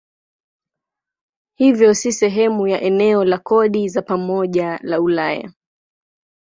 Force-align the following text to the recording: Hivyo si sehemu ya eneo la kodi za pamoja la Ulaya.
Hivyo 1.57 1.93
si 1.95 2.11
sehemu 2.11 2.67
ya 2.67 2.81
eneo 2.81 3.23
la 3.25 3.37
kodi 3.37 3.89
za 3.89 4.01
pamoja 4.01 4.79
la 4.83 5.01
Ulaya. 5.01 5.53